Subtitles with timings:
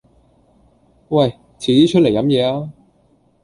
[1.09, 1.29] 喂，
[1.59, 2.73] 遲啲出嚟飲嘢啊